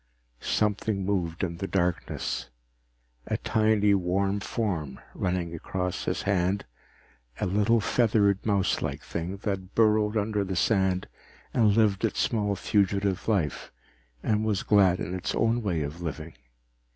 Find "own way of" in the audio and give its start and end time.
15.35-16.01